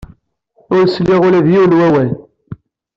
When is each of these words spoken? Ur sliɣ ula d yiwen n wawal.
Ur 0.75 0.83
sliɣ 0.95 1.21
ula 1.27 1.45
d 1.45 1.47
yiwen 1.53 1.71
n 1.75 1.77
wawal. 1.79 2.09